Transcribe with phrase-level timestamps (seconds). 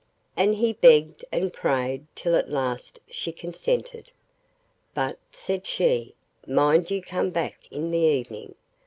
[0.35, 4.09] And he begged and prayed till at last she consented.
[4.95, 6.15] 'But,' said she,
[6.47, 8.55] 'mind you come back in the evening.